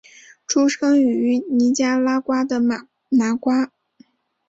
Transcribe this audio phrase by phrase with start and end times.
[0.47, 3.71] 出生于尼加拉瓜的马拿瓜。